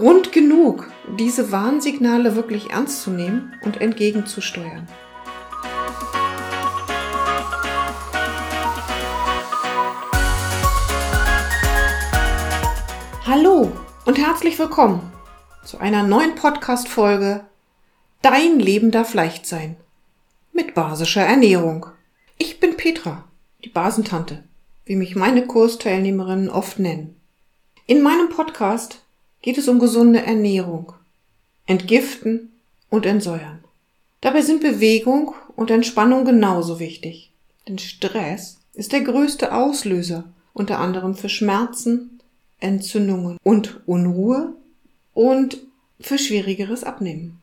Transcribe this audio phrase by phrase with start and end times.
[0.00, 4.88] Grund genug, diese Warnsignale wirklich ernst zu nehmen und entgegenzusteuern.
[13.26, 13.70] Hallo
[14.06, 15.02] und herzlich willkommen
[15.66, 17.44] zu einer neuen Podcast-Folge
[18.22, 19.76] Dein Leben darf leicht sein
[20.54, 21.84] mit basischer Ernährung.
[22.38, 23.24] Ich bin Petra,
[23.62, 24.44] die Basentante,
[24.86, 27.20] wie mich meine Kursteilnehmerinnen oft nennen.
[27.84, 29.02] In meinem Podcast
[29.42, 30.92] geht es um gesunde Ernährung,
[31.66, 32.52] Entgiften
[32.88, 33.64] und Entsäuern.
[34.20, 37.32] Dabei sind Bewegung und Entspannung genauso wichtig,
[37.66, 42.20] denn Stress ist der größte Auslöser unter anderem für Schmerzen,
[42.58, 44.54] Entzündungen und Unruhe
[45.14, 45.58] und
[46.00, 47.40] für schwierigeres Abnehmen.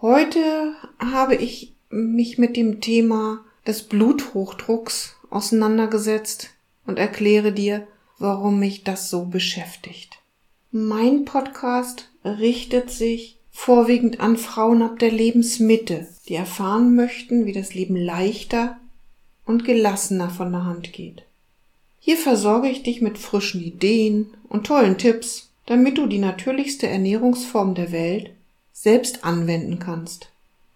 [0.00, 6.50] Heute habe ich mich mit dem Thema des Bluthochdrucks auseinandergesetzt
[6.86, 7.86] und erkläre dir,
[8.18, 10.17] warum mich das so beschäftigt.
[10.70, 17.72] Mein Podcast richtet sich vorwiegend an Frauen ab der Lebensmitte, die erfahren möchten, wie das
[17.72, 18.76] Leben leichter
[19.46, 21.22] und gelassener von der Hand geht.
[22.00, 27.74] Hier versorge ich dich mit frischen Ideen und tollen Tipps, damit du die natürlichste Ernährungsform
[27.74, 28.32] der Welt
[28.74, 30.28] selbst anwenden kannst.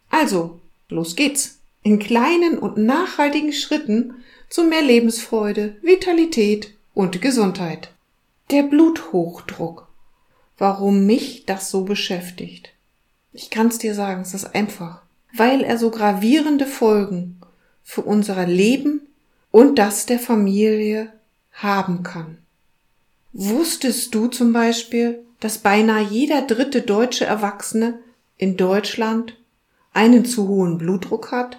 [0.08, 1.58] Also, los geht's!
[1.82, 4.14] In kleinen und nachhaltigen Schritten
[4.48, 7.90] zu mehr Lebensfreude, Vitalität und Gesundheit.
[8.50, 9.88] Der Bluthochdruck.
[10.58, 12.70] Warum mich das so beschäftigt?
[13.32, 15.02] Ich kann's dir sagen, es ist einfach.
[15.34, 17.40] Weil er so gravierende Folgen
[17.82, 19.08] für unser Leben
[19.50, 21.12] und das der Familie
[21.52, 22.38] haben kann.
[23.32, 27.98] Wusstest du zum Beispiel, dass beinahe jeder dritte deutsche Erwachsene
[28.36, 29.38] in Deutschland
[29.94, 31.58] einen zu hohen Blutdruck hat?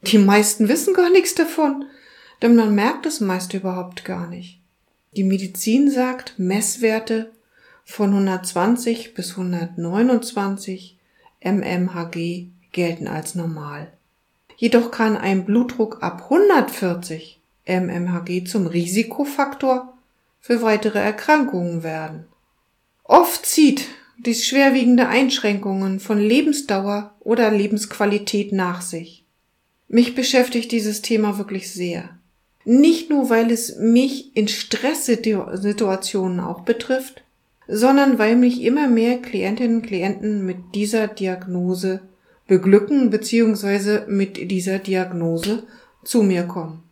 [0.00, 1.84] Die meisten wissen gar nichts davon,
[2.40, 4.61] denn man merkt es meist überhaupt gar nicht.
[5.14, 7.32] Die Medizin sagt, Messwerte
[7.84, 10.96] von 120 bis 129
[11.44, 13.92] mmHg gelten als normal.
[14.56, 19.92] Jedoch kann ein Blutdruck ab 140 mmHg zum Risikofaktor
[20.40, 22.24] für weitere Erkrankungen werden.
[23.04, 29.24] Oft zieht dies schwerwiegende Einschränkungen von Lebensdauer oder Lebensqualität nach sich.
[29.88, 32.16] Mich beschäftigt dieses Thema wirklich sehr.
[32.64, 37.22] Nicht nur, weil es mich in Stresssituationen auch betrifft,
[37.66, 42.00] sondern weil mich immer mehr Klientinnen und Klienten mit dieser Diagnose
[42.46, 44.06] beglücken bzw.
[44.08, 45.64] mit dieser Diagnose
[46.04, 46.82] zu mir kommen.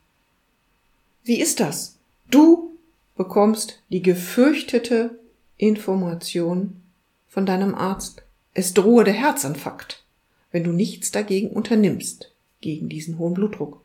[1.24, 1.96] Wie ist das?
[2.30, 2.76] Du
[3.16, 5.18] bekommst die gefürchtete
[5.56, 6.80] Information
[7.28, 8.22] von deinem Arzt.
[8.54, 10.02] Es drohe der Herzinfarkt,
[10.50, 13.80] wenn du nichts dagegen unternimmst, gegen diesen hohen Blutdruck.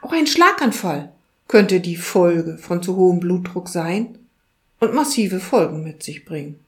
[0.00, 1.12] Auch ein Schlaganfall
[1.48, 4.18] könnte die Folge von zu hohem Blutdruck sein
[4.80, 6.60] und massive Folgen mit sich bringen.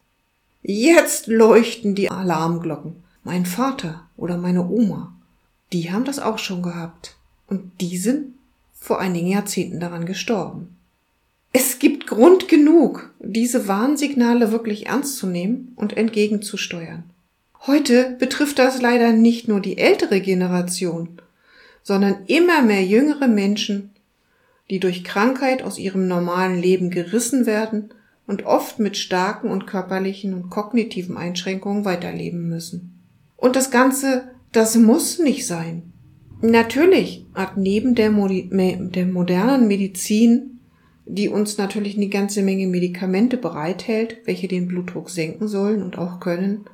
[0.62, 2.96] Jetzt leuchten die Alarmglocken.
[3.22, 5.14] Mein Vater oder meine Oma,
[5.72, 7.16] die haben das auch schon gehabt.
[7.46, 8.34] Und die sind
[8.78, 10.76] vor einigen Jahrzehnten daran gestorben.
[11.52, 17.04] Es gibt Grund genug, diese Warnsignale wirklich ernst zu nehmen und entgegenzusteuern.
[17.66, 21.20] Heute betrifft das leider nicht nur die ältere Generation,
[21.82, 23.89] sondern immer mehr jüngere Menschen,
[24.70, 27.90] die durch Krankheit aus ihrem normalen Leben gerissen werden
[28.26, 33.00] und oft mit starken und körperlichen und kognitiven Einschränkungen weiterleben müssen.
[33.36, 35.92] Und das Ganze, das muss nicht sein.
[36.40, 40.60] Natürlich hat neben der, der modernen Medizin,
[41.04, 46.20] die uns natürlich eine ganze Menge Medikamente bereithält, welche den Blutdruck senken sollen und auch
[46.20, 46.66] können,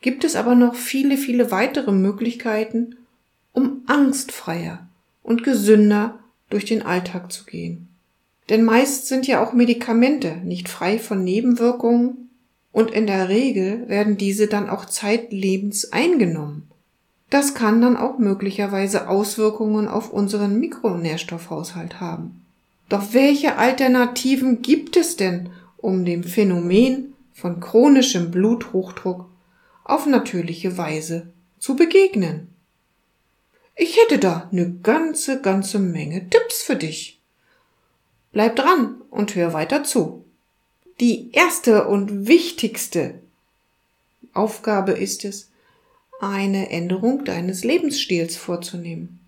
[0.00, 2.96] gibt es aber noch viele, viele weitere Möglichkeiten,
[3.52, 4.88] um angstfreier
[5.22, 6.18] und gesünder
[6.52, 7.88] durch den Alltag zu gehen.
[8.48, 12.30] Denn meist sind ja auch Medikamente nicht frei von Nebenwirkungen
[12.72, 16.68] und in der Regel werden diese dann auch zeitlebens eingenommen.
[17.30, 22.42] Das kann dann auch möglicherweise Auswirkungen auf unseren Mikronährstoffhaushalt haben.
[22.88, 25.48] Doch welche Alternativen gibt es denn,
[25.78, 29.30] um dem Phänomen von chronischem Bluthochdruck
[29.84, 31.28] auf natürliche Weise
[31.58, 32.48] zu begegnen?
[33.74, 37.20] Ich hätte da eine ganze, ganze Menge Tipps für dich.
[38.32, 40.24] Bleib dran und hör weiter zu.
[41.00, 43.14] Die erste und wichtigste
[44.34, 45.50] Aufgabe ist es,
[46.20, 49.18] eine Änderung deines Lebensstils vorzunehmen.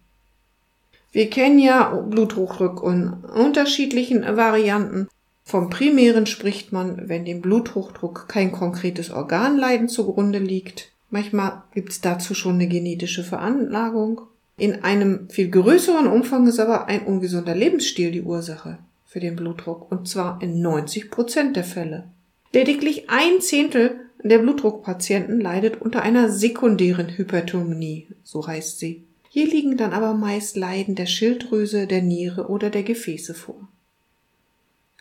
[1.13, 5.09] Wir kennen ja Bluthochdruck in unterschiedlichen Varianten.
[5.45, 10.91] Vom primären spricht man, wenn dem Bluthochdruck kein konkretes Organleiden zugrunde liegt.
[11.11, 14.23] Manchmal gibt es dazu schon eine genetische Veranlagung.
[14.57, 19.91] In einem viel größeren Umfang ist aber ein ungesunder Lebensstil die Ursache für den Blutdruck
[19.91, 22.05] und zwar in 90 Prozent der Fälle.
[22.53, 29.05] Lediglich ein Zehntel der Blutdruckpatienten leidet unter einer sekundären Hypertonie, so heißt sie.
[29.29, 33.69] Hier liegen dann aber meist Leiden der Schilddrüse, der Niere oder der Gefäße vor.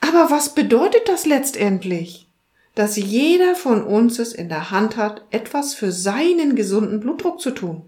[0.02, 2.28] Aber was bedeutet das letztendlich?
[2.76, 7.52] Dass jeder von uns es in der Hand hat, etwas für seinen gesunden Blutdruck zu
[7.52, 7.84] tun.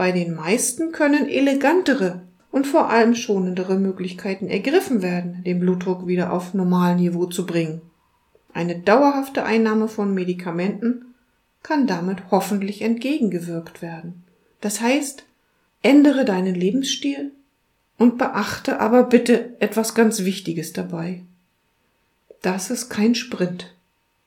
[0.00, 6.32] Bei den meisten können elegantere und vor allem schonendere Möglichkeiten ergriffen werden, den Blutdruck wieder
[6.32, 7.82] auf Normalniveau zu bringen.
[8.54, 11.14] Eine dauerhafte Einnahme von Medikamenten
[11.62, 14.24] kann damit hoffentlich entgegengewirkt werden.
[14.62, 15.24] Das heißt,
[15.82, 17.32] ändere deinen Lebensstil
[17.98, 21.20] und beachte aber bitte etwas ganz Wichtiges dabei.
[22.40, 23.74] Das ist kein Sprint.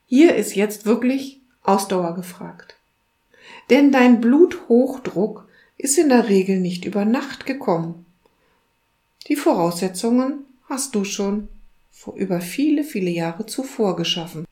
[0.05, 2.75] Hier ist jetzt wirklich Ausdauer gefragt.
[3.71, 5.47] Denn dein Bluthochdruck
[5.77, 8.05] ist in der Regel nicht über Nacht gekommen.
[9.27, 11.47] Die Voraussetzungen hast du schon
[11.91, 14.45] vor über viele, viele Jahre zuvor geschaffen.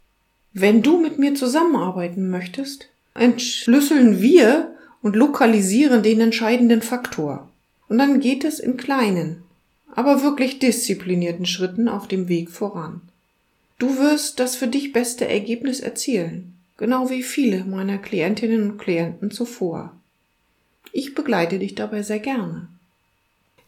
[0.53, 7.49] Wenn du mit mir zusammenarbeiten möchtest, entschlüsseln wir und lokalisieren den entscheidenden Faktor.
[7.89, 9.43] Und dann geht es in kleinen,
[9.93, 13.01] aber wirklich disziplinierten Schritten auf dem Weg voran.
[13.79, 19.31] Du wirst das für dich beste Ergebnis erzielen, genau wie viele meiner Klientinnen und Klienten
[19.31, 19.93] zuvor.
[20.91, 22.67] Ich begleite dich dabei sehr gerne.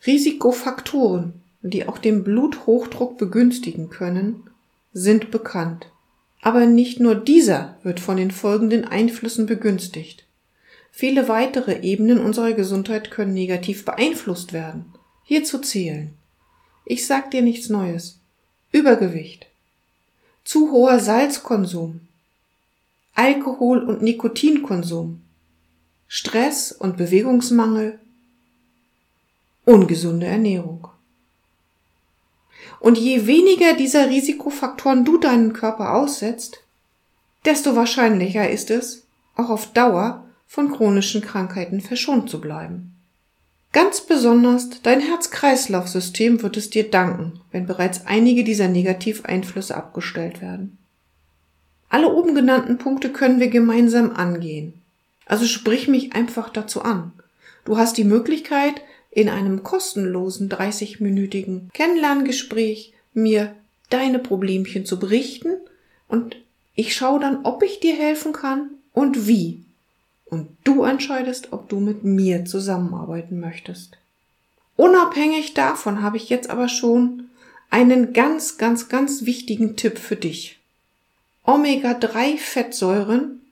[0.06, 4.44] Risikofaktoren, die auch den Bluthochdruck begünstigen können,
[4.92, 5.88] sind bekannt.
[6.42, 10.25] Aber nicht nur dieser wird von den folgenden Einflüssen begünstigt.
[10.92, 14.94] Viele weitere Ebenen unserer Gesundheit können negativ beeinflusst werden.
[15.24, 16.14] Hierzu zählen.
[16.86, 18.19] Ich sag dir nichts Neues.
[18.72, 19.48] Übergewicht.
[20.44, 22.02] Zu hoher Salzkonsum.
[23.16, 25.23] Alkohol- und Nikotinkonsum.
[26.15, 27.98] Stress und Bewegungsmangel.
[29.65, 30.88] Ungesunde Ernährung.
[32.80, 36.60] Und je weniger dieser Risikofaktoren du deinen Körper aussetzt,
[37.45, 42.95] desto wahrscheinlicher ist es, auch auf Dauer von chronischen Krankheiten verschont zu bleiben.
[43.71, 50.77] Ganz besonders dein Herz-Kreislauf-System wird es dir danken, wenn bereits einige dieser Negativeinflüsse abgestellt werden.
[51.89, 54.82] Alle oben genannten Punkte können wir gemeinsam angehen.
[55.25, 57.14] Also sprich mich einfach dazu an.
[57.66, 63.56] Du hast die Möglichkeit, in einem kostenlosen 30-minütigen Kennenlerngespräch mir
[63.90, 65.56] deine Problemchen zu berichten
[66.08, 66.36] und
[66.75, 69.64] ich schaue dann, ob ich dir helfen kann und wie.
[70.25, 73.98] Und du entscheidest, ob du mit mir zusammenarbeiten möchtest.
[74.76, 77.30] Unabhängig davon habe ich jetzt aber schon
[77.69, 80.58] einen ganz, ganz, ganz wichtigen Tipp für dich.
[81.46, 83.43] Omega-3-Fettsäuren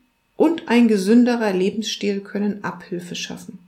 [0.41, 3.59] und ein gesünderer Lebensstil können Abhilfe schaffen.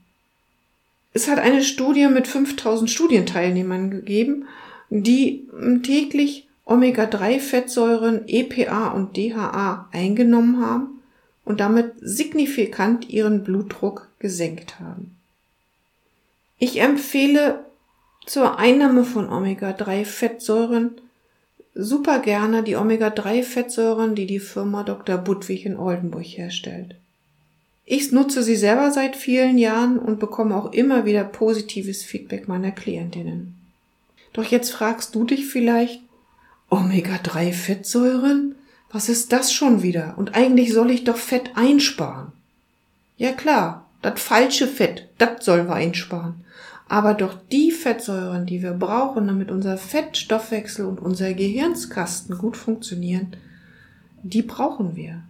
[1.12, 4.48] Es hat eine Studie mit 5000 Studienteilnehmern gegeben,
[4.90, 5.46] die
[5.84, 11.00] täglich Omega-3-Fettsäuren, EPA und DHA eingenommen haben
[11.44, 15.16] und damit signifikant ihren Blutdruck gesenkt haben.
[16.58, 17.64] Ich empfehle
[18.26, 20.90] zur Einnahme von Omega-3-Fettsäuren
[21.74, 25.18] super gerne die Omega-3-Fettsäuren, die die Firma Dr.
[25.18, 26.94] Budwig in Oldenburg herstellt.
[27.84, 32.70] Ich nutze sie selber seit vielen Jahren und bekomme auch immer wieder positives Feedback meiner
[32.70, 33.54] Klientinnen.
[34.32, 36.00] Doch jetzt fragst du dich vielleicht,
[36.70, 38.54] Omega-3-Fettsäuren?
[38.90, 40.14] Was ist das schon wieder?
[40.16, 42.32] Und eigentlich soll ich doch Fett einsparen.
[43.16, 46.44] Ja klar, das falsche Fett, das sollen wir einsparen.
[46.88, 53.36] Aber doch die Fettsäuren, die wir brauchen, damit unser Fettstoffwechsel und unser Gehirnskasten gut funktionieren,
[54.22, 55.22] die brauchen wir.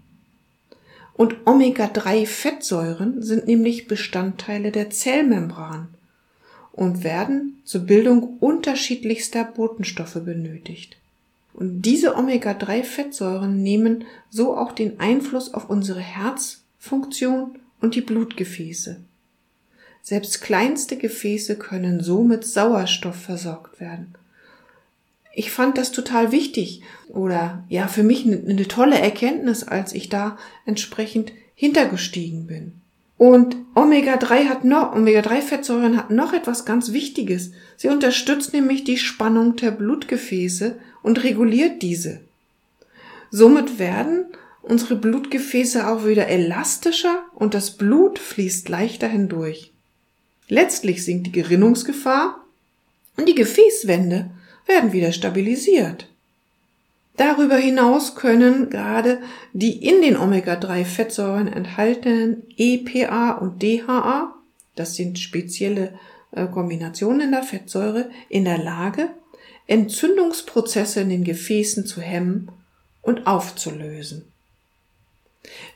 [1.14, 5.88] Und Omega-3-Fettsäuren sind nämlich Bestandteile der Zellmembran
[6.72, 10.96] und werden zur Bildung unterschiedlichster Botenstoffe benötigt.
[11.52, 19.00] Und diese Omega-3-Fettsäuren nehmen so auch den Einfluss auf unsere Herzfunktion und die Blutgefäße.
[20.06, 24.14] Selbst kleinste Gefäße können so mit Sauerstoff versorgt werden.
[25.34, 30.10] Ich fand das total wichtig oder ja für mich eine, eine tolle Erkenntnis, als ich
[30.10, 32.74] da entsprechend hintergestiegen bin.
[33.16, 37.52] Und Omega-3 hat noch, Omega-3-Fettsäuren hat noch etwas ganz Wichtiges.
[37.78, 42.20] Sie unterstützt nämlich die Spannung der Blutgefäße und reguliert diese.
[43.30, 44.26] Somit werden
[44.60, 49.73] unsere Blutgefäße auch wieder elastischer und das Blut fließt leichter hindurch.
[50.48, 52.44] Letztlich sinkt die Gerinnungsgefahr
[53.16, 54.30] und die Gefäßwände
[54.66, 56.08] werden wieder stabilisiert.
[57.16, 59.22] Darüber hinaus können gerade
[59.52, 64.34] die in den Omega-3-Fettsäuren enthaltenen EPA und DHA,
[64.74, 65.96] das sind spezielle
[66.32, 69.10] äh, Kombinationen in der Fettsäure, in der Lage,
[69.66, 72.50] Entzündungsprozesse in den Gefäßen zu hemmen
[73.00, 74.24] und aufzulösen.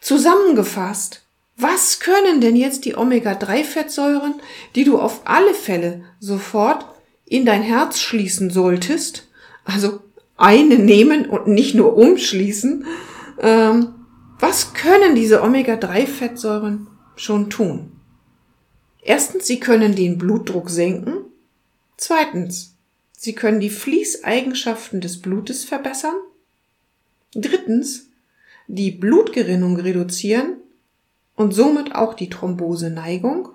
[0.00, 1.22] Zusammengefasst,
[1.58, 4.34] was können denn jetzt die Omega-3-Fettsäuren,
[4.76, 6.86] die du auf alle Fälle sofort
[7.26, 9.28] in dein Herz schließen solltest,
[9.64, 10.00] also
[10.36, 12.86] eine nehmen und nicht nur umschließen,
[13.40, 13.94] ähm,
[14.38, 16.86] was können diese Omega-3-Fettsäuren
[17.16, 17.90] schon tun?
[19.02, 21.24] Erstens, sie können den Blutdruck senken.
[21.96, 22.76] Zweitens,
[23.10, 26.14] sie können die Fließeigenschaften des Blutes verbessern.
[27.34, 28.10] Drittens,
[28.68, 30.58] die Blutgerinnung reduzieren
[31.38, 33.50] und somit auch die Thromboseneigung.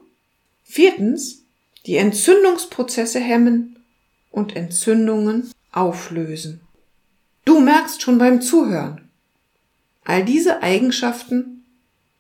[0.64, 1.44] Viertens,
[1.86, 3.84] die Entzündungsprozesse hemmen
[4.32, 6.62] und Entzündungen auflösen.
[7.44, 9.10] Du merkst schon beim Zuhören,
[10.06, 11.66] All diese Eigenschaften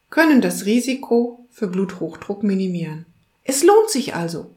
[0.10, 3.06] können das Risiko für Bluthochdruck minimieren.
[3.46, 4.52] Es lohnt sich also.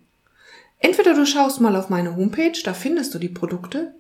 [0.81, 3.95] Entweder du schaust mal auf meine Homepage, da findest du die Produkte,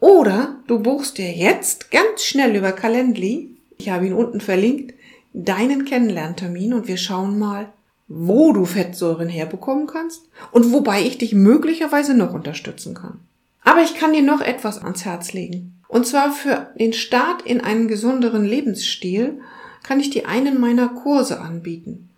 [0.00, 4.94] oder du buchst dir jetzt ganz schnell über Calendly, ich habe ihn unten verlinkt,
[5.32, 7.72] deinen Kennenlerntermin und wir schauen mal,
[8.08, 13.20] wo du Fettsäuren herbekommen kannst und wobei ich dich möglicherweise noch unterstützen kann.
[13.64, 15.78] Aber ich kann dir noch etwas ans Herz legen.
[15.88, 19.40] Und zwar für den Start in einen gesünderen Lebensstil
[19.82, 22.08] kann ich dir einen meiner Kurse anbieten.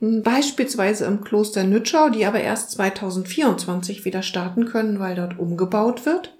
[0.00, 6.36] Beispielsweise im Kloster Nütschau, die aber erst 2024 wieder starten können, weil dort umgebaut wird.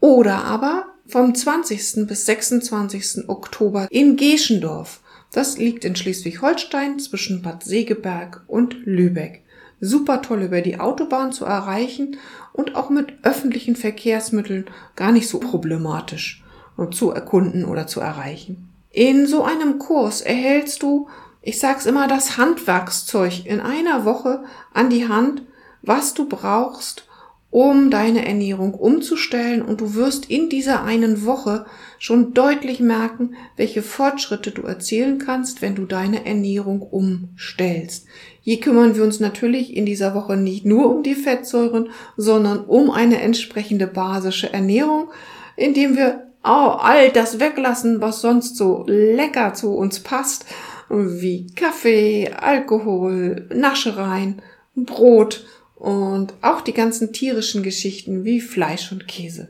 [0.00, 2.06] Oder aber vom 20.
[2.06, 3.28] bis 26.
[3.28, 5.00] Oktober in Geschendorf.
[5.34, 9.42] Das liegt in Schleswig-Holstein zwischen Bad Segeberg und Lübeck.
[9.80, 12.18] Super toll über die Autobahn zu erreichen
[12.52, 16.44] und auch mit öffentlichen Verkehrsmitteln gar nicht so problematisch
[16.92, 18.68] zu erkunden oder zu erreichen.
[18.90, 21.08] In so einem Kurs erhältst du,
[21.42, 25.42] ich sag's immer, das Handwerkszeug in einer Woche an die Hand,
[25.82, 27.08] was du brauchst,
[27.54, 31.66] um deine Ernährung umzustellen und du wirst in dieser einen Woche
[32.00, 38.08] schon deutlich merken, welche Fortschritte du erzielen kannst, wenn du deine Ernährung umstellst.
[38.40, 42.90] Hier kümmern wir uns natürlich in dieser Woche nicht nur um die Fettsäuren, sondern um
[42.90, 45.10] eine entsprechende basische Ernährung,
[45.54, 50.44] indem wir all das weglassen, was sonst so lecker zu uns passt,
[50.88, 54.42] wie Kaffee, Alkohol, Naschereien,
[54.74, 55.46] Brot
[55.84, 59.48] und auch die ganzen tierischen Geschichten wie Fleisch und Käse.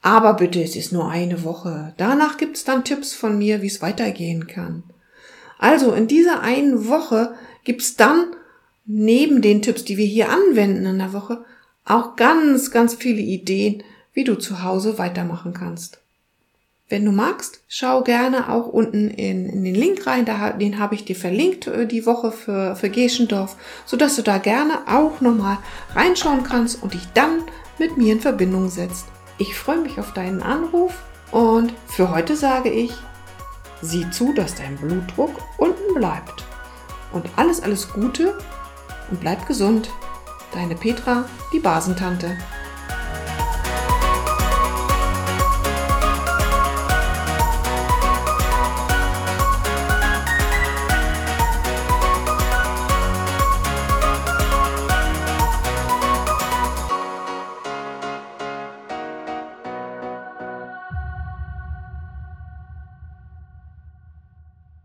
[0.00, 1.92] Aber bitte, es ist nur eine Woche.
[1.96, 4.84] Danach gibt's dann Tipps von mir, wie es weitergehen kann.
[5.58, 8.26] Also in dieser einen Woche gibt's dann
[8.84, 11.44] neben den Tipps, die wir hier anwenden in der Woche,
[11.84, 13.82] auch ganz, ganz viele Ideen,
[14.12, 15.98] wie du zu Hause weitermachen kannst.
[16.88, 20.94] Wenn du magst, schau gerne auch unten in, in den Link rein, da, den habe
[20.94, 25.58] ich dir verlinkt äh, die Woche für, für Geschendorf, sodass du da gerne auch nochmal
[25.94, 27.42] reinschauen kannst und dich dann
[27.78, 29.06] mit mir in Verbindung setzt.
[29.38, 30.94] Ich freue mich auf deinen Anruf
[31.32, 32.92] und für heute sage ich,
[33.82, 36.44] sieh zu, dass dein Blutdruck unten bleibt.
[37.12, 38.38] Und alles, alles Gute
[39.10, 39.90] und bleib gesund.
[40.52, 42.36] Deine Petra, die Basentante.